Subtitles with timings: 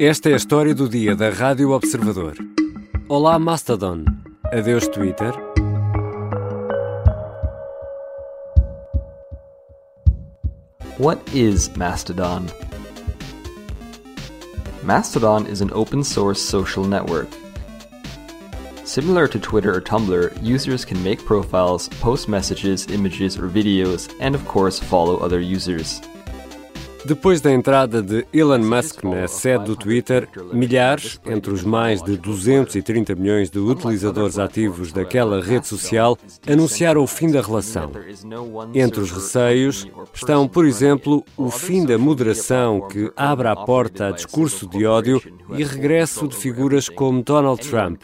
[0.00, 2.36] Esta é a história do dia da Rádio Observador.
[3.08, 4.04] Olá, Mastodon.
[4.52, 5.32] Adeus, Twitter.
[10.98, 12.46] What is Mastodon?
[14.84, 17.28] Mastodon is an open source social network.
[18.84, 24.36] Similar to Twitter or Tumblr, users can make profiles, post messages, images, or videos, and
[24.36, 26.00] of course follow other users.
[27.08, 32.18] Depois da entrada de Elon Musk na sede do Twitter, milhares, entre os mais de
[32.18, 37.90] 230 milhões de utilizadores ativos daquela rede social, anunciaram o fim da relação.
[38.74, 44.10] Entre os receios estão, por exemplo, o fim da moderação que abre a porta a
[44.10, 45.22] discurso de ódio
[45.56, 48.02] e regresso de figuras como Donald Trump.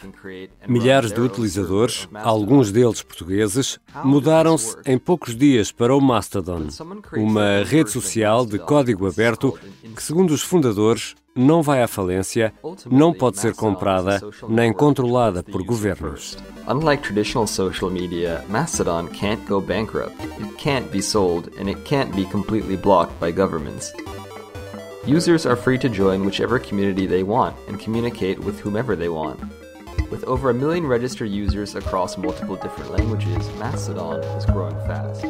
[0.67, 6.69] Milhares de utilizadores, alguns deles portugueses, mudaram-se em poucos dias para o Mastodon,
[7.13, 9.59] uma rede social de código código aberto
[9.95, 12.53] que, segundo os fundadores, não vai à falência,
[12.89, 16.37] não pode ser comprada nem controlada por governos.
[16.67, 22.15] Unlike traditional social media, Mastodon can't go bankrupt, it can't be sold, and it can't
[22.15, 23.93] be completely blocked by governments.
[25.05, 29.39] Users are free to join whichever community they want and communicate with whomever they want.
[30.09, 35.25] With over a million registered users across multiple different languages, Mastodon is growing fast.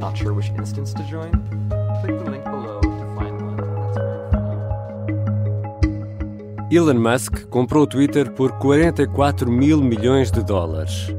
[0.00, 1.79] Not sure which instance to join?
[6.70, 11.12] Elon Musk comprou o Twitter por 44 mil milhões de dólares.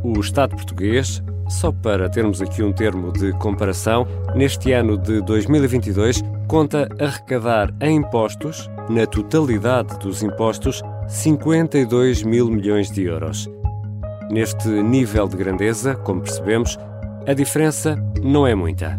[0.00, 6.22] O Estado português, só para termos aqui um termo de comparação, neste ano de 2022
[6.46, 13.50] conta arrecadar em impostos, na totalidade dos impostos, 52 mil milhões de euros.
[14.30, 16.78] Neste nível de grandeza, como percebemos,
[17.26, 18.96] a diferença não é muita.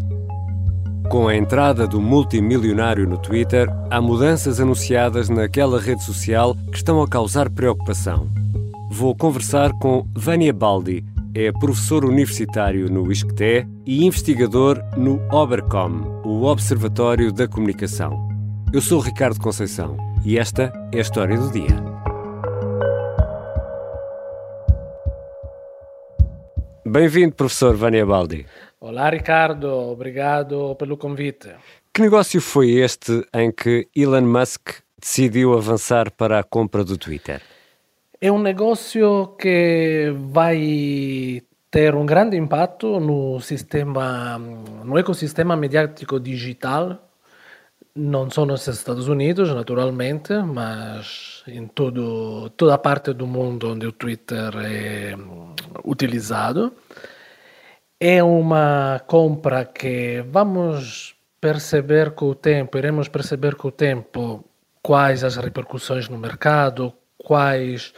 [1.14, 7.00] Com a entrada do multimilionário no Twitter, há mudanças anunciadas naquela rede social que estão
[7.00, 8.28] a causar preocupação.
[8.90, 16.46] Vou conversar com Vânia Baldi, é professor universitário no ISCTE e investigador no Obercom, o
[16.46, 18.28] Observatório da Comunicação.
[18.72, 21.94] Eu sou Ricardo Conceição e esta é a história do dia.
[26.84, 28.46] Bem-vindo, professor Vânia Baldi.
[28.86, 29.66] Olá, Ricardo.
[29.66, 31.48] Obrigado pelo convite.
[31.90, 37.40] Que negócio foi este em que Elon Musk decidiu avançar para a compra do Twitter?
[38.20, 44.36] É um negócio que vai ter um grande impacto no sistema,
[44.84, 47.08] no ecossistema mediático digital,
[47.94, 53.86] não só nos Estados Unidos, naturalmente, mas em todo, toda a parte do mundo onde
[53.86, 55.14] o Twitter é
[55.86, 56.70] utilizado.
[58.00, 64.44] É uma compra que vamos perceber com o tempo, iremos perceber com o tempo
[64.82, 67.94] quais as repercussões no mercado, quais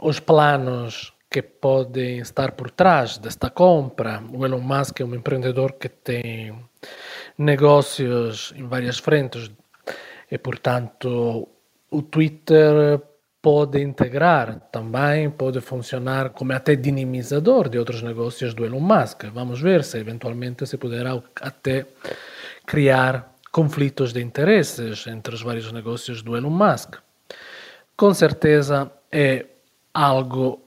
[0.00, 4.22] os planos que podem estar por trás desta compra.
[4.32, 6.52] O Elon Musk é um empreendedor que tem
[7.38, 9.50] negócios em várias frentes
[10.30, 11.48] e, portanto,
[11.90, 13.00] o Twitter
[13.42, 19.24] pode integrar também, pode funcionar como até dinamizador de outros negócios do Elon Musk.
[19.32, 21.86] Vamos ver se eventualmente se poderá até
[22.66, 26.96] criar conflitos de interesses entre os vários negócios do Elon Musk.
[27.96, 29.46] Com certeza é
[29.92, 30.60] algo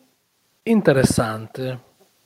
[0.66, 1.78] interessante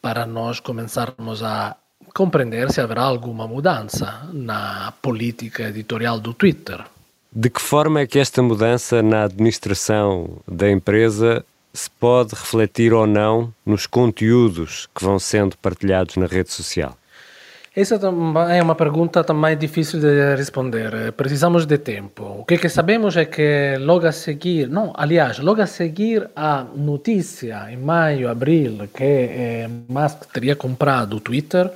[0.01, 1.75] para nós começarmos a
[2.13, 6.83] compreender se haverá alguma mudança na política editorial do Twitter.
[7.39, 13.05] De que forma é que esta mudança na administração da empresa se pode refletir ou
[13.05, 16.97] não nos conteúdos que vão sendo partilhados na rede social?
[17.75, 17.99] Essa
[18.49, 21.11] é uma pergunta também difícil de responder.
[21.11, 22.23] Precisamos de tempo.
[22.39, 26.65] O que, que sabemos é que logo a seguir, não, aliás, logo a seguir a
[26.75, 31.69] notícia em maio, abril, que eh, Musk teria comprado o Twitter,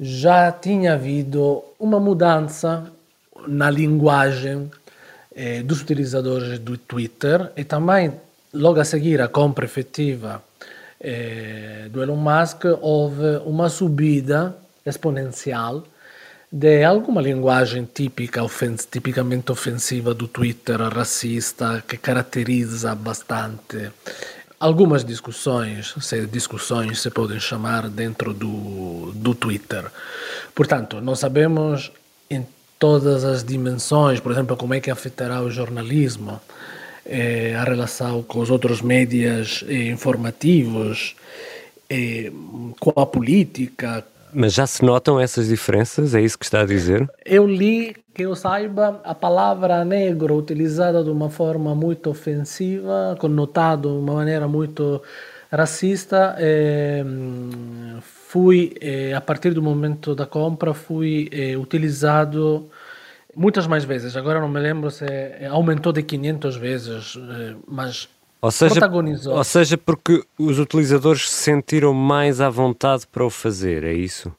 [0.00, 2.92] já tinha havido uma mudança
[3.46, 4.70] na linguagem
[5.34, 8.12] eh, dos utilizadores do Twitter e também
[8.52, 10.42] logo a seguir a compra efetiva
[11.00, 15.84] eh, do Elon Musk houve uma subida exponencial
[16.50, 23.90] de alguma linguagem típica, ofens tipicamente ofensiva do Twitter, racista, que caracteriza bastante
[24.58, 29.84] algumas discussões, se discussões se podem chamar dentro do, do Twitter.
[30.54, 31.92] Portanto, não sabemos
[32.30, 32.46] em
[32.78, 36.40] todas as dimensões, por exemplo, como é que afetará o jornalismo,
[37.04, 41.14] eh, a relação com os outros médias eh, informativos,
[41.88, 42.30] eh,
[42.78, 46.14] com a política, Mas já se notam essas diferenças?
[46.14, 47.08] É isso que está a dizer?
[47.24, 53.88] Eu li, que eu saiba, a palavra negro utilizada de uma forma muito ofensiva, connotada
[53.88, 55.00] de uma maneira muito
[55.50, 56.36] racista.
[58.26, 62.68] Eh, fui, eh, a partir do momento da compra, fui eh, utilizado
[63.34, 64.16] muitas mais vezes.
[64.16, 65.06] Agora não me lembro se
[65.50, 67.18] aumentou de 500 vezes,
[67.66, 68.08] mas
[68.40, 69.36] ou seja, protagonizou.
[69.36, 74.32] Ou seja, porque os utilizadores se sentiram mais à vontade para o fazer, é isso?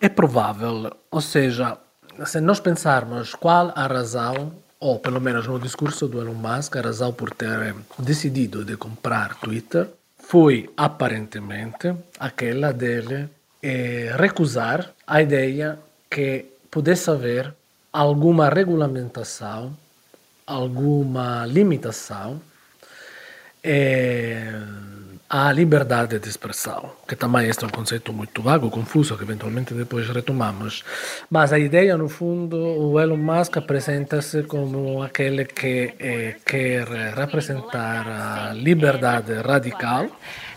[0.00, 0.90] É provável.
[1.10, 1.78] Ou seja,
[2.24, 6.80] se nós pensarmos qual a razão, ou pelo menos no discurso do Elon Musk, a
[6.80, 9.88] razão por ter decidido de comprar Twitter,
[10.28, 13.28] foi aparentemente aquela dele
[13.62, 15.78] eh, recusar a ideia
[16.10, 17.54] que pudesse haver
[17.92, 19.76] alguma regulamentação
[20.46, 22.40] alguma limitação
[23.62, 24.52] é,
[25.38, 30.08] à liberdade de expressão, que também é um conceito muito vago, confuso, que eventualmente depois
[30.08, 30.82] retomamos.
[31.28, 38.08] Mas a ideia, no fundo, o Elon Musk apresenta-se como aquele que é, quer representar
[38.08, 40.08] a liberdade radical.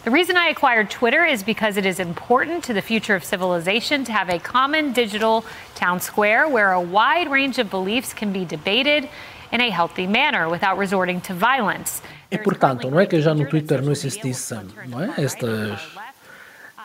[0.05, 4.05] The reason I acquired Twitter is because it is important to the future of civilization
[4.05, 5.43] to have a common digital
[5.75, 9.09] town square where a wide range of beliefs can be debated
[9.51, 12.01] in a healthy manner without resorting to violence.
[12.31, 15.13] E portanto, não é que já no Twitter não existissem não é?
[15.17, 15.97] estes,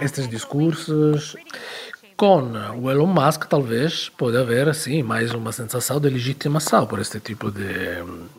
[0.00, 1.36] estes discursos.
[2.16, 7.18] Com o Elon Musk, talvez pode haver assim mais uma sensação de legitimação por este
[7.18, 7.66] tipo de,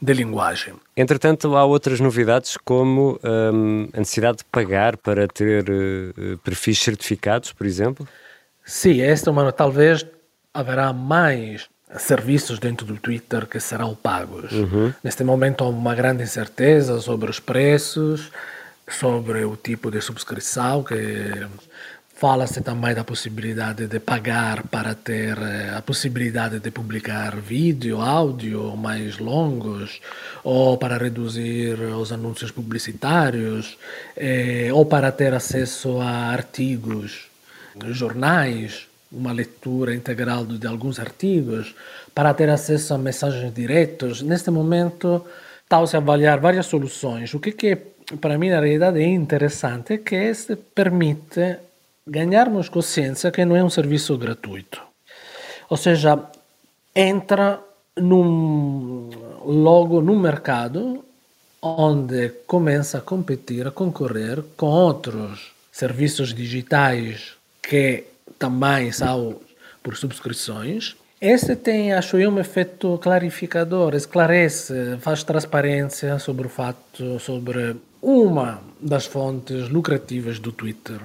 [0.01, 0.75] de linguagem.
[0.95, 7.51] Entretanto, há outras novidades, como um, a necessidade de pagar para ter uh, perfis certificados,
[7.51, 8.07] por exemplo?
[8.63, 9.51] Sim, esta é uma.
[9.51, 10.05] Talvez
[10.53, 11.67] haverá mais
[11.97, 14.51] serviços dentro do Twitter que serão pagos.
[14.53, 14.93] Uhum.
[15.03, 18.31] Neste momento há uma grande incerteza sobre os preços,
[18.87, 20.95] sobre o tipo de subscrição, que
[22.15, 28.75] fala-se também da possibilidade de pagar para ter eh, a possibilidade de publicar vídeo, áudio
[28.77, 29.99] mais longos,
[30.41, 33.77] ou para reduzir os anúncios publicitários,
[34.15, 37.27] eh, ou para ter acesso a artigos,
[37.89, 41.75] jornais, uma leitura integral de alguns artigos,
[42.13, 44.21] para ter acesso a mensagens diretas.
[44.21, 45.25] Neste momento,
[45.63, 47.33] está-se a avaliar várias soluções.
[47.33, 47.75] O que, que é,
[48.21, 51.57] para mim, na realidade, é interessante é que este permite
[52.07, 54.81] ganharmos consciência que não é um serviço gratuito.
[55.69, 56.19] Ou seja,
[56.95, 57.59] entra
[57.97, 59.09] num,
[59.43, 61.03] logo no mercado
[61.61, 68.03] onde começa a competir, a concorrer com outros serviços digitais que
[68.37, 69.39] também são
[69.81, 70.95] por subscrições.
[71.19, 78.61] Este tem, acho eu, um efeito clarificador, esclarece, faz transparência sobre o fato, sobre uma
[78.79, 80.99] das fontes lucrativas do Twitter.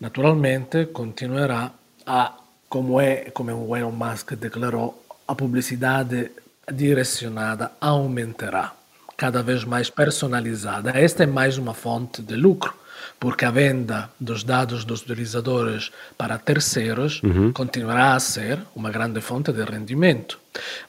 [0.00, 1.72] Naturalmente, continuará
[2.06, 2.34] a,
[2.68, 6.30] como é, como o Elon Musk declarou, a publicidade
[6.72, 8.72] direcionada aumentará,
[9.16, 10.90] cada vez mais personalizada.
[10.90, 12.74] Esta é mais uma fonte de lucro
[13.18, 17.52] porque a venda dos dados dos utilizadores para terceiros uhum.
[17.52, 20.38] continuará a ser uma grande fonte de rendimento.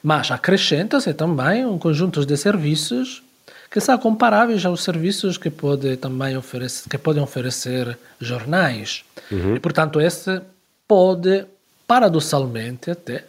[0.02, 3.22] Mas acrescenta-se também um conjunto de serviços
[3.70, 9.04] que são comparáveis aos serviços que, pode também oferecer, que podem oferecer jornais.
[9.30, 9.54] Uhum.
[9.54, 10.40] E, portanto, esse
[10.88, 11.46] pode,
[11.86, 13.24] paradoxalmente até,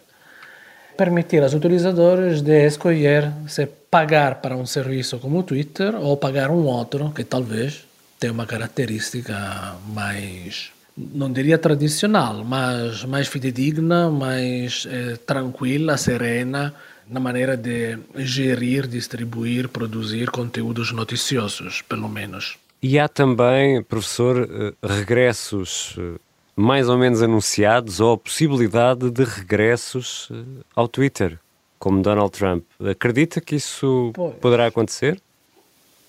[0.96, 6.50] permitir aos utilizadores de escolher se pagar para um serviço como o Twitter ou pagar
[6.50, 7.84] um outro que talvez
[8.18, 16.74] tem uma característica mais, não diria tradicional, mas mais fidedigna, mais eh, tranquila, serena
[17.08, 22.56] na maneira de gerir, distribuir, produzir conteúdos noticiosos, pelo menos.
[22.82, 26.18] E há também, professor, eh, regressos eh,
[26.56, 30.30] mais ou menos anunciados ou a possibilidade de regressos
[30.74, 31.38] ao Twitter,
[31.78, 32.64] como Donald Trump.
[32.80, 34.34] Acredita que isso pois.
[34.36, 35.20] poderá acontecer?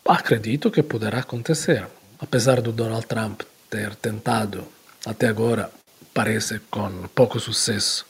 [0.06, 1.88] Acredito que poderá acontecer
[2.24, 4.64] apesar do Donald Trump ter tentado
[5.06, 5.70] até agora,
[6.14, 8.06] parece com pouco sucesso,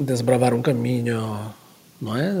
[0.00, 1.54] desbravar um caminho
[2.00, 2.32] não é,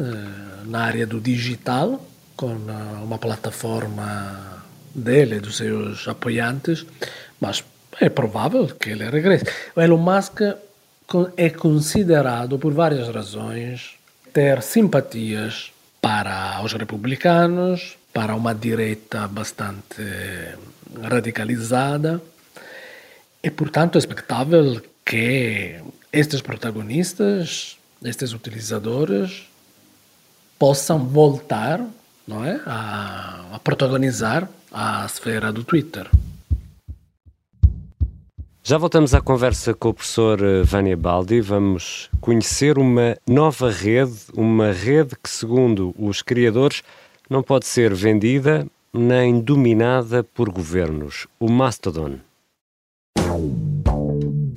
[0.66, 2.04] na área do digital,
[2.36, 2.56] com
[3.02, 4.62] uma plataforma
[4.94, 6.86] dele e dos seus apoiantes,
[7.40, 7.64] mas
[8.00, 9.44] é provável que ele regresse.
[9.74, 10.40] O Elon Musk
[11.36, 13.94] é considerado, por várias razões,
[14.32, 20.02] ter simpatias para os republicanos, para uma direita bastante
[21.02, 22.20] radicalizada
[23.42, 25.76] e, portanto, é expectável que
[26.18, 29.48] estes protagonistas, estes utilizadores,
[30.58, 31.80] possam voltar
[32.26, 36.10] não é, a, a protagonizar a esfera do Twitter.
[38.62, 41.40] Já voltamos à conversa com o professor eh, Vânia Baldi.
[41.40, 46.82] Vamos conhecer uma nova rede, uma rede que, segundo os criadores,
[47.30, 51.26] não pode ser vendida nem dominada por governos.
[51.40, 52.18] O Mastodon.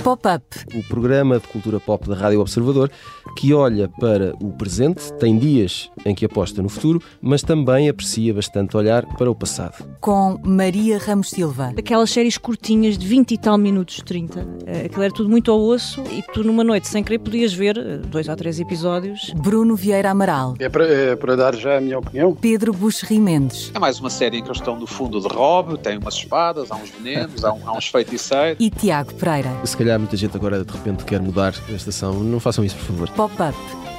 [0.04, 0.44] Pop-up.
[0.74, 2.90] O programa de cultura pop da Rádio Observador
[3.36, 8.34] que olha para o presente, tem dias em que aposta no futuro, mas também aprecia
[8.34, 9.86] bastante olhar para o passado.
[10.00, 11.74] Com Maria Ramos Silva.
[11.78, 14.48] Aquelas séries curtinhas de 20 e tal minutos, 30.
[14.66, 17.78] Eh, aquilo era tudo muito ao osso e tu numa noite sem querer podias ver
[17.78, 19.32] eh, dois ou três episódios.
[19.38, 20.56] Bruno Vieira Amaral.
[20.60, 22.36] É para, é para dar já a minha opinião?
[22.36, 23.72] Pedro Buxerri Mendes.
[23.74, 26.72] É mais uma série em que eles estão no fundo de robe, tem umas espadas,
[26.72, 28.58] há uns venenos, há, um, há uns feiticeiros.
[28.60, 29.50] E Tiago Pereira.
[29.64, 32.86] Se calhar muita gente agora de repente quer mudar a estação, não façam isso, por
[32.86, 33.10] favor.
[33.10, 33.58] Pop-up.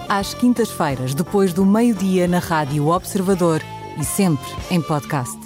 [0.08, 3.62] Às quintas-feiras, depois do meio-dia, na Rádio Observador
[3.98, 5.38] e sempre em podcast.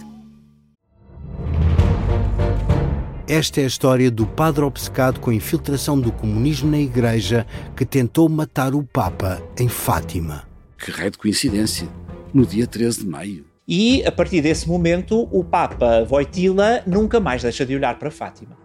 [3.29, 7.45] Esta é a história do padre obcecado com a infiltração do comunismo na Igreja
[7.77, 10.45] que tentou matar o Papa em Fátima.
[10.79, 11.89] Que raio de coincidência!
[12.33, 13.45] No dia 13 de maio.
[13.67, 18.57] E, a partir desse momento, o Papa Voitila nunca mais deixa de olhar para Fátima.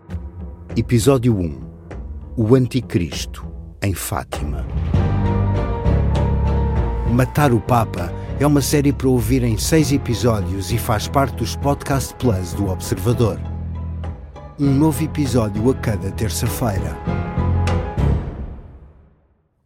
[0.77, 1.71] Episódio 1
[2.38, 3.45] O Anticristo
[3.83, 4.65] em Fátima.
[7.11, 8.09] Matar o Papa
[8.39, 12.69] é uma série para ouvir em seis episódios e faz parte dos Podcast Plus do
[12.69, 13.38] Observador.
[14.57, 16.97] Um novo episódio a cada terça-feira.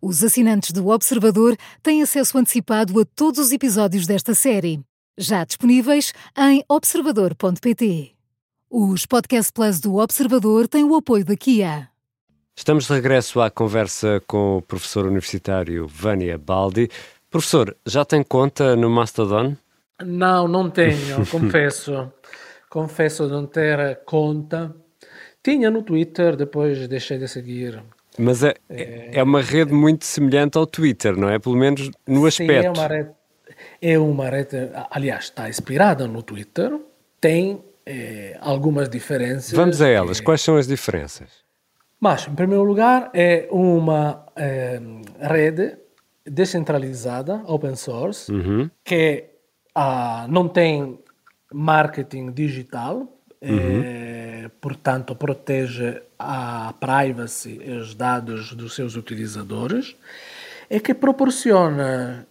[0.01, 4.81] Os assinantes do Observador têm acesso antecipado a todos os episódios desta série,
[5.15, 8.11] já disponíveis em observador.pt.
[8.71, 11.94] Os Podcast Plus do Observador têm o apoio da Kia.
[12.57, 16.89] Estamos de regresso à conversa com o professor universitário Vânia Baldi.
[17.29, 19.57] Professor, já tem conta no Mastodon?
[20.01, 22.11] Não, não tenho, confesso.
[22.69, 24.73] confesso não ter conta.
[25.43, 27.83] Tinha no Twitter, depois deixei de seguir.
[28.17, 31.37] Mas é, é, é uma rede muito semelhante ao Twitter, não é?
[31.37, 32.65] Pelo menos no Sim, aspecto.
[32.67, 33.09] é uma rede,
[33.81, 36.79] é uma rede, aliás, está inspirada no Twitter,
[37.19, 39.51] tem eh, algumas diferenças.
[39.51, 40.21] Vamos a elas.
[40.21, 41.44] Quais são as diferenças?
[41.99, 44.79] Mas, em primeiro lugar, é uma eh,
[45.19, 45.77] rede
[46.25, 48.69] descentralizada, open source, Uhum.
[48.83, 49.25] que
[49.73, 50.99] ah, não tem
[51.53, 53.07] marketing digital,
[53.41, 59.95] eh, portanto, protege a privacy e os dados dos seus utilizadores,
[60.69, 62.27] e que proporciona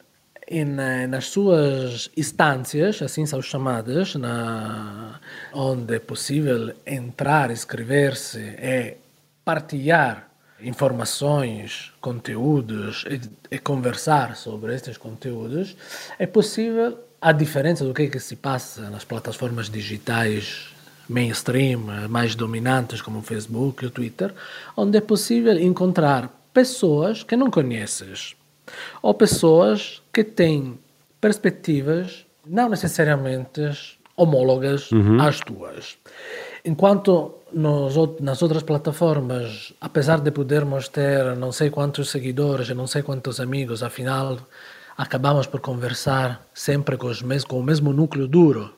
[0.49, 0.65] em,
[1.09, 5.21] nas suas instâncias, assim são chamadas, na,
[5.53, 8.97] onde é possível entrar, inscrever-se e
[9.45, 10.29] partilhar
[10.61, 13.21] informações, conteúdos e,
[13.55, 15.77] e conversar sobre estes conteúdos,
[16.19, 20.75] é possível, a diferença do que, é que se passa nas plataformas digitais
[21.09, 24.33] mainstream, mais dominantes como o Facebook e o Twitter,
[24.77, 28.35] onde é possível encontrar pessoas que não conheces
[29.03, 30.79] ou pessoas que têm
[31.21, 33.61] perspectivas não necessariamente
[34.17, 34.89] homólogas
[35.21, 35.99] às tuas.
[36.65, 42.87] Enquanto nos, nas outras plataformas, apesar de podermos ter não sei quantos seguidores e não
[42.87, 44.39] sei quantos amigos, afinal
[44.97, 48.75] acabamos por conversar sempre com, os mes com o mesmo núcleo duro.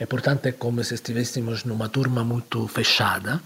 [0.00, 3.40] E portanto é como se estivéssemos numa turma muito fechada.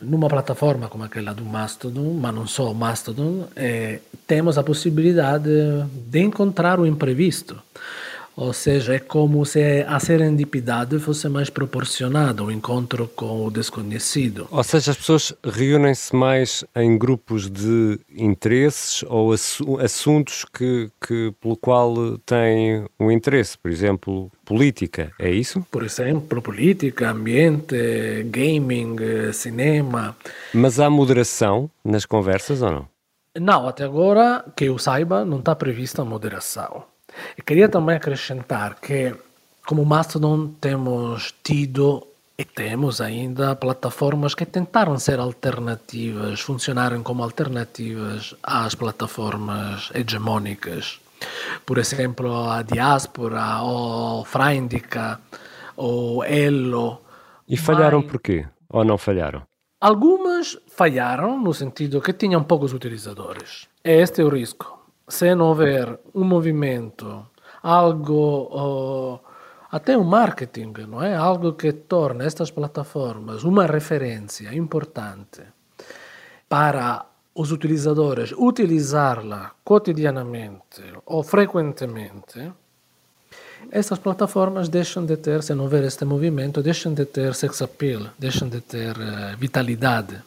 [0.00, 5.50] Numa plataforma como aquela do Mastodon, mas não só o Mastodon, eh, temos a possibilidade
[6.08, 7.62] de encontrar o imprevisto.
[8.36, 14.48] Ou seja, é como se a serendipidade fosse mais proporcionada ao encontro com o desconhecido.
[14.50, 21.32] Ou seja, as pessoas reúnem-se mais em grupos de interesses ou assu- assuntos que, que,
[21.40, 25.64] pelo qual têm um interesse, por exemplo, política, é isso?
[25.70, 27.76] Por exemplo, política, ambiente,
[28.30, 28.96] gaming,
[29.32, 30.16] cinema.
[30.54, 32.88] Mas há moderação nas conversas ou não?
[33.38, 36.84] Não, até agora, que eu saiba, não está prevista a moderação.
[37.36, 39.14] E queria também acrescentar que,
[39.66, 42.06] como Mastodon, temos tido
[42.38, 50.98] e temos ainda plataformas que tentaram ser alternativas, funcionarem como alternativas às plataformas hegemônicas.
[51.64, 55.20] Por exemplo, a Diaspora, ou Freindica,
[55.76, 57.00] ou Elo.
[57.48, 58.46] E falharam Mas- porquê?
[58.68, 59.42] Ou não falharam?
[59.80, 63.68] Algumas falharam no sentido que tinham poucos utilizadores.
[63.84, 64.81] E este é o risco.
[65.08, 67.26] Se não houver um movimento,
[67.62, 69.20] algo,
[69.70, 71.14] até um marketing, não é?
[71.14, 75.42] Algo que torne estas plataformas uma referência importante
[76.48, 82.52] para os utilizadores utilizá-la cotidianamente ou frequentemente,
[83.70, 88.08] essas plataformas deixam de ter, se não houver este movimento, deixam de ter sex appeal,
[88.18, 90.20] deixam de ter eh, vitalidade.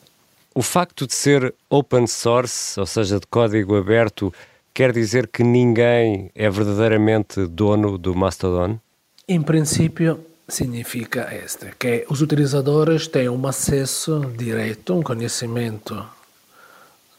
[0.54, 4.34] O facto de ser open source, ou seja, de código aberto,
[4.76, 8.78] quer dizer que ninguém é verdadeiramente dono do Mastodon?
[9.26, 16.06] Em princípio, significa este, que os utilizadores têm um acesso direto, um conhecimento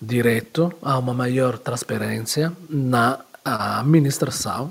[0.00, 4.70] direto a uma maior transparência na administração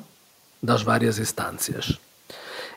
[0.61, 1.99] das várias instâncias.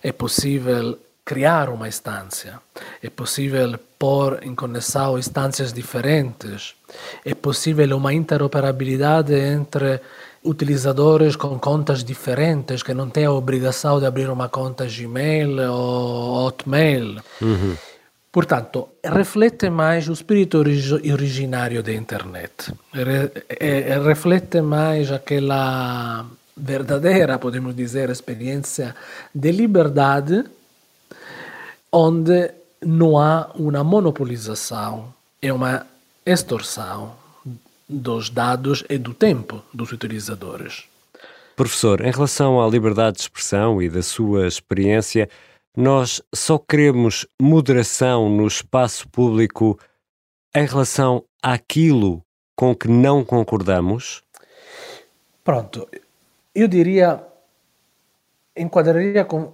[0.02, 2.58] É possível criar uma instância,
[3.02, 6.74] é possível pôr em conexão instâncias diferentes,
[7.22, 10.00] é possível uma interoperabilidade entre
[10.42, 16.46] utilizadores com contas diferentes que não têm a obrigação de abrir uma conta Gmail ou
[16.46, 17.20] Hotmail.
[17.42, 17.76] Uhum.
[18.32, 26.24] Portanto, reflete mais o espírito originário da internet, Re, é, reflete mais aquela
[26.56, 28.94] verdadeira, podemos dizer, experiência
[29.34, 30.44] de liberdade,
[31.92, 32.52] onde
[32.82, 35.86] não há uma monopolização e uma
[36.24, 37.14] extorsão
[37.88, 40.84] dos dados e do tempo dos utilizadores.
[41.56, 45.28] Professor, em relação à liberdade de expressão e da sua experiência,
[45.76, 49.78] nós só queremos moderação no espaço público
[50.54, 52.22] em relação àquilo
[52.54, 54.22] com que não concordamos?
[55.44, 55.88] Pronto,
[56.54, 57.22] eu diria
[58.58, 59.52] enquadraria com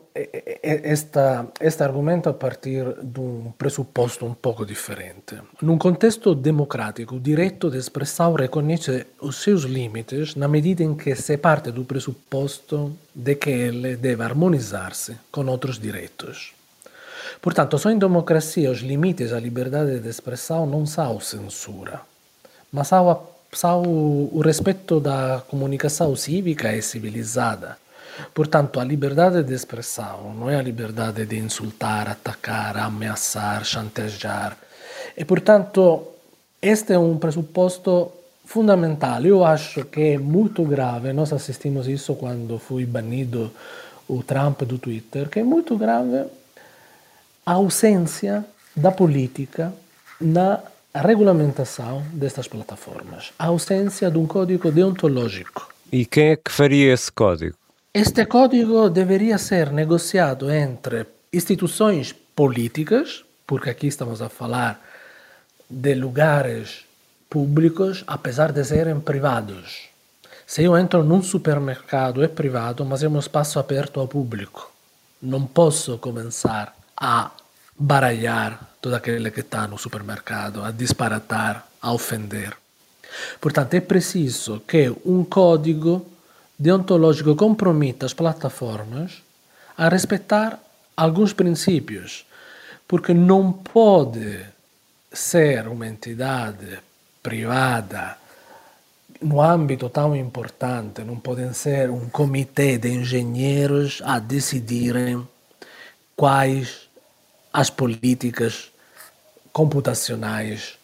[0.63, 5.37] esta, este argumento a partir de um pressuposto um pouco diferente.
[5.61, 11.15] Num contexto democrático, o direito de expressão reconhece os seus limites na medida em que
[11.15, 16.53] se parte do pressuposto de que ele deve harmonizar-se com outros direitos.
[17.41, 22.01] Portanto, só em democracia os limites à liberdade de expressão não são censura,
[22.73, 27.84] mas são, são o respeito da comunicação cívica e civilizada
[28.33, 34.57] Portanto, a liberdade de expressão não é a liberdade de insultar, atacar, ameaçar, chantagear.
[35.17, 36.09] E, portanto,
[36.61, 38.13] este é um pressuposto
[38.45, 39.25] fundamental.
[39.25, 43.51] Eu acho que é muito grave, nós assistimos isso quando foi banido
[44.09, 46.25] o Trump do Twitter, que é muito grave
[47.47, 48.45] a ausência
[48.77, 49.73] da política
[50.21, 50.61] na
[50.95, 55.69] regulamentação destas plataformas, a ausência de um código deontológico.
[55.91, 57.57] E quem é que faria esse código?
[57.95, 64.83] Este código deveria ser negociado entre instituições políticas, porque aqui estamos a falar
[65.71, 66.87] de lugares
[67.31, 69.91] públicos, apesar de serem privados.
[70.45, 74.73] Se eu entro num supermercado, é privado, mas é um espaço aberto ao público.
[75.23, 77.31] Não posso começar a
[77.79, 82.57] baralhar todo aquele que está no supermercado, a disparatar, a ofender.
[83.41, 86.05] Portanto, é preciso que um código
[86.65, 89.23] deontológico compromete as plataformas
[89.77, 90.59] a respeitar
[90.97, 92.25] alguns princípios,
[92.89, 94.41] porque não pode
[95.13, 96.79] ser uma entidade
[97.23, 98.17] privada
[99.21, 105.29] no âmbito tão importante, não podem ser um comitê de engenheiros a decidirem
[106.17, 106.89] quais
[107.53, 108.71] as políticas
[109.53, 110.79] computacionais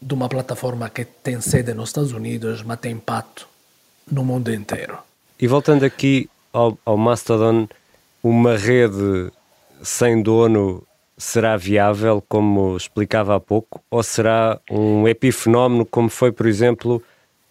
[0.00, 3.46] de uma plataforma que tem sede nos Estados Unidos, mas tem impacto
[4.10, 4.98] no mundo inteiro.
[5.38, 7.68] E voltando aqui ao, ao Mastodon,
[8.22, 9.30] uma rede
[9.82, 10.82] sem dono
[11.18, 17.02] será viável, como explicava há pouco, ou será um epifenómeno como foi, por exemplo,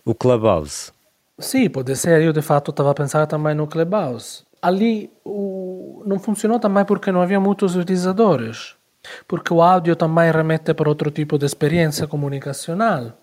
[0.04, 0.92] o Clubhouse?
[1.38, 2.22] Sim, pode ser.
[2.22, 4.44] Eu, de fato, estava a pensar também no Clubhouse.
[4.62, 6.02] Ali o...
[6.06, 8.76] não funcionou também porque não havia muitos utilizadores.
[9.28, 13.14] Porque o áudio também remete para outro tipo de experiência comunicacional.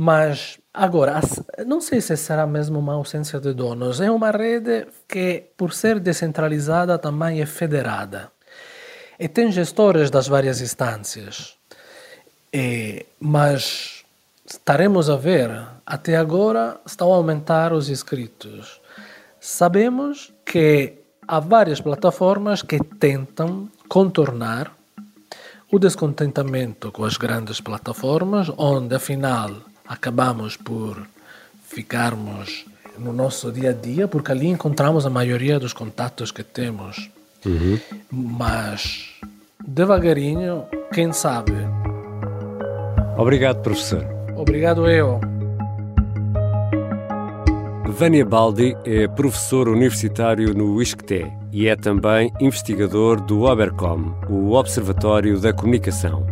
[0.00, 1.20] Mas agora,
[1.66, 4.00] não sei se será mesmo uma ausência de donos.
[4.00, 8.30] É uma rede que, por ser descentralizada, também é federada.
[9.18, 11.56] E tem gestores das várias instâncias.
[12.52, 14.04] E, mas
[14.46, 15.50] estaremos a ver,
[15.84, 18.80] até agora estão a aumentar os inscritos.
[19.40, 20.94] Sabemos que
[21.26, 24.72] há várias plataformas que tentam contornar
[25.72, 29.50] o descontentamento com as grandes plataformas, onde afinal
[29.88, 31.06] acabamos por
[31.66, 32.66] ficarmos
[32.98, 37.10] no nosso dia a dia, porque ali encontramos a maioria dos contatos que temos.
[37.46, 37.78] Uhum.
[38.10, 39.14] Mas
[39.66, 41.52] devagarinho, quem sabe.
[43.16, 44.04] Obrigado, professor.
[44.36, 45.20] Obrigado eu.
[47.86, 55.40] Vânia Baldi é professor universitário no ISCTE e é também investigador do OBERCOM, o Observatório
[55.40, 56.24] da Comunicação.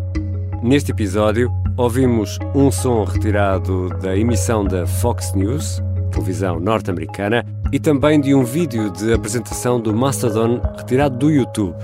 [0.62, 8.20] Neste episódio, ouvimos um som retirado da emissão da Fox News, televisão norte-americana, e também
[8.20, 11.76] de um vídeo de apresentação do Mastodon retirado do YouTube.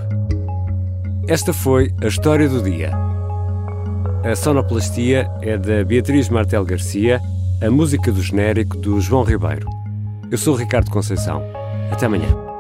[1.28, 2.92] Esta foi a história do dia.
[4.24, 7.20] A sonoplastia é da Beatriz Martel Garcia,
[7.60, 9.68] a música do genérico do João Ribeiro.
[10.30, 11.42] Eu sou Ricardo Conceição.
[11.90, 12.51] Até amanhã.